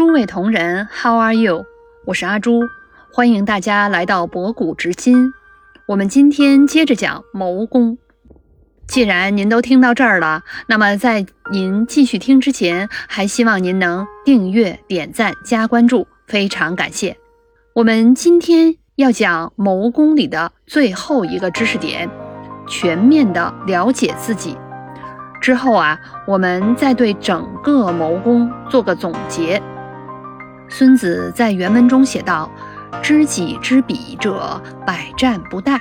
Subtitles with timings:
[0.00, 1.66] 诸位同仁，How are you？
[2.06, 2.62] 我是阿朱，
[3.12, 5.30] 欢迎大家来到博古知今。
[5.86, 7.98] 我们今天接着讲谋攻。
[8.88, 17.18] 既然您都听到这儿了，那么在您继续听之前，还希望您能订阅、点赞、加关注，非常感谢。
[17.74, 22.08] 我们今天要讲谋攻里的最后一个知识点：
[22.66, 24.56] 全面的了解自己。
[25.42, 29.62] 之后啊，我们再对整个谋攻做个总结。
[30.70, 32.48] 孙子在原文中写道
[33.02, 35.78] ：“知己知彼者，百战不殆。”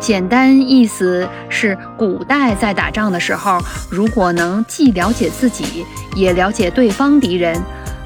[0.00, 7.56] 简单意思是，古代在打仗的时候，如果能既了解自己，也了解对方敌人，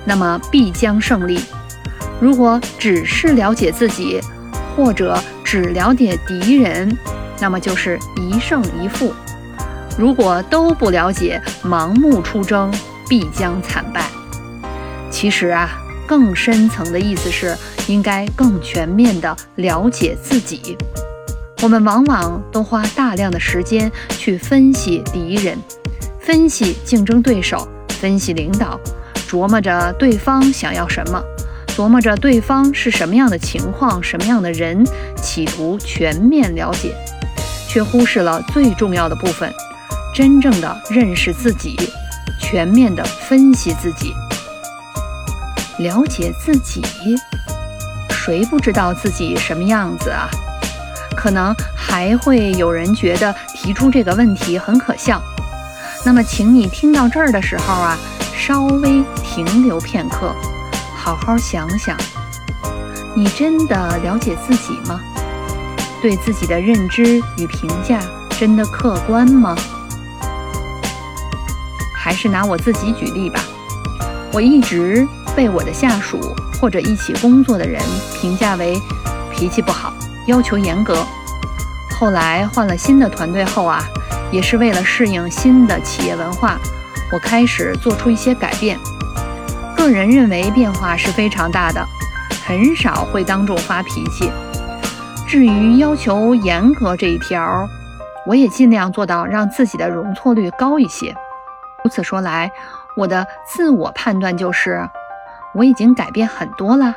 [0.05, 1.41] 那么必将胜利；
[2.20, 4.20] 如果只是了解自己，
[4.77, 6.95] 或者只了解敌人，
[7.41, 9.11] 那么就是一胜一负；
[9.98, 12.70] 如果都不了解，盲目出征，
[13.09, 14.03] 必将惨败。
[15.11, 15.70] 其实啊，
[16.09, 17.55] 更深层的意思是
[17.87, 20.77] 应该更全面地了解自己。
[21.61, 25.59] 我们往往都花大量的时间去分析敌人，
[26.19, 27.69] 分析竞争对手，
[28.01, 28.81] 分析领导，
[29.29, 31.23] 琢磨着对方想要什么，
[31.77, 34.83] 琢磨着对方是什么样的情况、什么样的人，
[35.23, 36.95] 企图全面了解，
[37.69, 39.53] 却忽视了最重要的部分：
[40.14, 41.77] 真正的认识自己，
[42.41, 44.14] 全面的分析自己。
[45.79, 46.83] 了解自己，
[48.11, 50.29] 谁不知道自己什么样子啊？
[51.17, 55.23] 可能还会有人觉得提出这个问题很可笑。
[56.05, 57.97] 那么，请你听到这儿的时候啊，
[58.37, 60.35] 稍微停留片刻，
[60.97, 61.97] 好好想想：
[63.15, 65.01] 你真的了解自己吗？
[66.01, 68.01] 对自己的认知与评价
[68.39, 69.57] 真的客观吗？
[71.97, 73.41] 还是拿我自己举例吧，
[74.33, 75.07] 我一直。
[75.37, 76.19] 被我的下属
[76.61, 77.81] 或者一起工作的人
[78.21, 78.81] 评价为
[79.31, 79.93] 脾气不好，
[80.27, 81.05] 要求严格。
[81.98, 83.85] 后来换了新的团队后啊，
[84.30, 86.58] 也是为了适应新的企业文化，
[87.13, 88.79] 我开始做出一些改变。
[89.77, 91.85] 个人认为变化是非常大的，
[92.45, 94.31] 很少会当众发脾气。
[95.27, 97.69] 至于要求严格这一条，
[98.27, 101.14] 我也尽量做到让自己的容错率高一些。
[101.85, 102.51] 如此说来，
[102.97, 104.89] 我的自我判断就是。
[105.55, 106.95] 我已经改变很多了，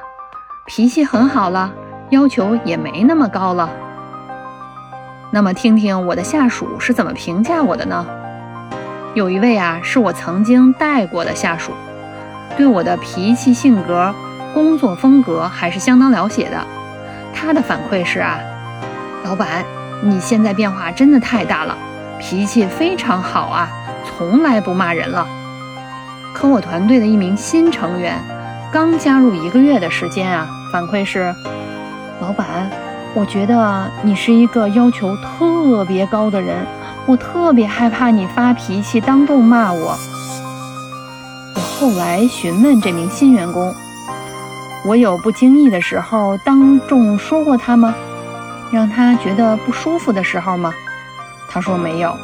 [0.65, 1.71] 脾气很好了，
[2.09, 3.69] 要求也没那么高了。
[5.31, 8.05] 那么，听听我的下属是怎么评价我的呢？
[9.13, 11.71] 有一位啊，是我曾经带过的下属，
[12.57, 14.13] 对我的脾气、性格、
[14.53, 16.57] 工作风格还是相当了解的。
[17.33, 18.39] 他的反馈是啊，
[19.23, 19.65] 老板，
[20.03, 21.77] 你现在变化真的太大了，
[22.19, 23.69] 脾气非常好啊，
[24.05, 25.25] 从来不骂人了。
[26.33, 28.21] 可我团队的一名新成员。
[28.71, 31.35] 刚加入一个月的时间啊，反馈是，
[32.21, 32.71] 老板，
[33.13, 36.65] 我觉得你是一个要求特别高的人，
[37.05, 39.97] 我特别害怕你发脾气当众骂我。
[41.53, 43.75] 我后来询问这名新员工，
[44.85, 47.93] 我有不经意的时候当众说过他吗？
[48.71, 50.71] 让他觉得不舒服的时候吗？
[51.49, 52.15] 他说没有。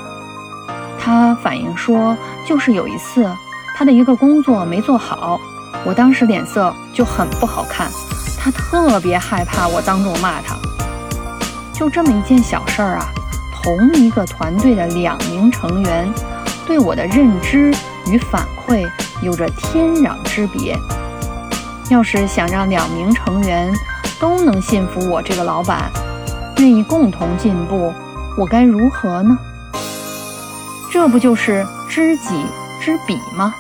[0.97, 2.16] 他反映说，
[2.46, 3.30] 就是有一次
[3.75, 5.38] 他的一个工作没做好。
[5.86, 7.90] 我当时脸色就很不好看，
[8.38, 10.56] 他特别害怕我当众骂他。
[11.74, 13.06] 就这么一件小事儿啊，
[13.64, 16.12] 同一个团队的两名成员
[16.66, 17.74] 对我的认知
[18.08, 18.90] 与反馈
[19.22, 20.78] 有着天壤之别。
[21.90, 23.72] 要是想让两名成员
[24.20, 25.90] 都能信服我这个老板，
[26.58, 27.94] 愿意共同进步，
[28.38, 29.38] 我该如何呢？
[30.92, 32.46] 这不就是知己
[32.82, 33.54] 知彼吗？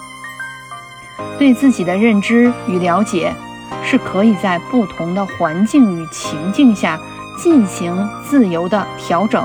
[1.37, 3.33] 对自己的认知与了解，
[3.83, 6.99] 是可以在不同的环境与情境下
[7.37, 9.43] 进行自由的调整。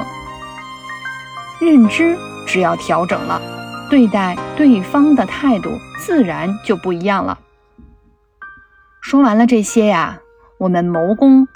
[1.61, 2.16] 认知
[2.47, 3.41] 只要调整了，
[3.88, 7.38] 对待对方的态度自然就不一样了。
[9.00, 10.20] 说完了这些呀，
[10.58, 11.46] 我们谋攻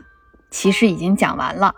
[0.50, 1.75] 其实已经讲完了。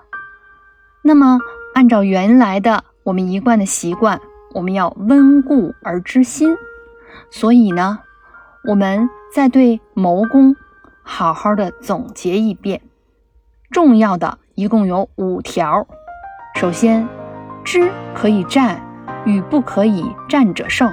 [1.03, 1.39] 那么，
[1.75, 4.21] 按照原来的我们一贯的习惯，
[4.53, 6.57] 我们要温故而知新，
[7.31, 8.01] 所以呢。
[8.65, 10.57] 我们再对谋攻
[11.03, 12.83] 好好的总结一遍，
[13.71, 15.87] 重要的一共有五条。
[16.57, 17.09] 首先，
[17.65, 18.83] 知可以战，
[19.25, 20.93] 与不可以战者胜。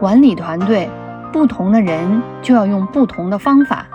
[0.00, 0.90] 管理团队，
[1.32, 3.86] 不同的人就要用不同的方法，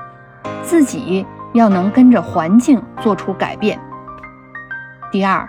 [0.62, 3.80] 自己要能跟着环境做出改变。
[5.12, 5.46] 第二，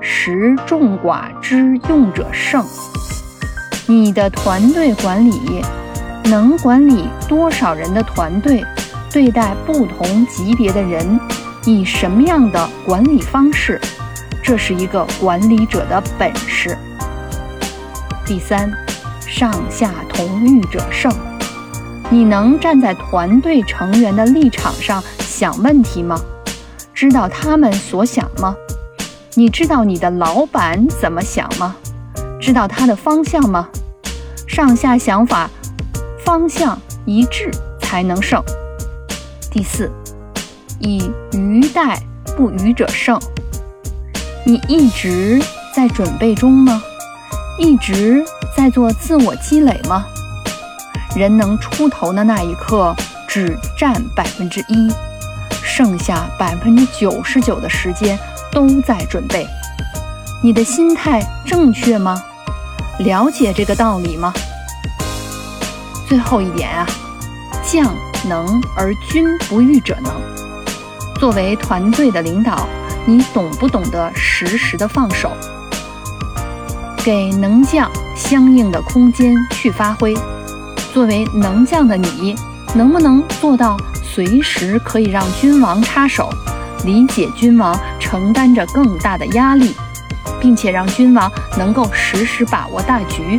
[0.00, 2.62] 识众寡之用者胜。
[3.86, 5.62] 你的团队管理。
[6.28, 8.62] 能管理多少人的团队，
[9.10, 11.18] 对待不同级别的人，
[11.64, 13.80] 以什么样的管理方式，
[14.42, 16.76] 这是一个管理者的本事。
[18.26, 18.70] 第三，
[19.26, 21.10] 上下同欲者胜。
[22.10, 26.20] 你能站在团队成员的立场上想问题吗？
[26.92, 28.54] 知道他们所想吗？
[29.34, 31.74] 你知道你的老板怎么想吗？
[32.38, 33.68] 知道他的方向吗？
[34.46, 35.48] 上下想法
[36.28, 38.38] 方向一致才能胜。
[39.50, 39.90] 第四，
[40.78, 41.98] 以愚待
[42.36, 43.18] 不愚者胜。
[44.44, 45.40] 你一直
[45.74, 46.82] 在准备中吗？
[47.58, 48.22] 一直
[48.54, 50.04] 在做自我积累吗？
[51.16, 52.94] 人能出头的那一刻
[53.26, 54.92] 只占百分之一，
[55.64, 58.18] 剩下百分之九十九的时间
[58.52, 59.46] 都在准备。
[60.44, 62.22] 你的心态正确吗？
[62.98, 64.30] 了解这个道理吗？
[66.08, 66.86] 最后一点啊，
[67.62, 67.94] 将
[68.26, 70.10] 能而君不欲者能。
[71.20, 72.66] 作为团队的领导，
[73.04, 75.30] 你懂不懂得适时的放手，
[77.04, 80.16] 给能将相应的空间去发挥？
[80.94, 82.34] 作为能将的你，
[82.74, 86.30] 能不能做到随时可以让君王插手，
[86.86, 89.76] 理解君王承担着更大的压力，
[90.40, 93.38] 并且让君王能够实时把握大局？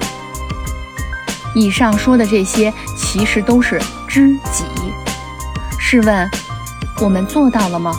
[1.56, 4.66] 以上说的这些，其实都是知己。
[5.80, 6.30] 试问，
[7.02, 7.94] 我们做到了吗？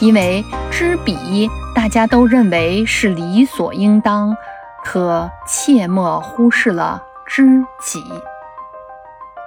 [0.00, 4.36] 因为知彼，大家都认为是理所应当，
[4.84, 8.04] 可切莫忽视了知己。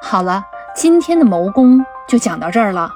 [0.01, 0.43] 好了，
[0.75, 2.89] 今天的谋攻就讲到这儿了。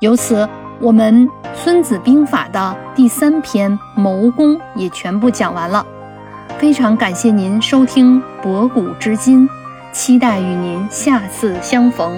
[0.00, 0.48] 由此，
[0.80, 5.84] 我们《孙子兵法》的第三篇谋攻也全部讲完了。
[6.58, 9.48] 非常感谢您收听博古知今，
[9.92, 12.16] 期待与您下次相逢。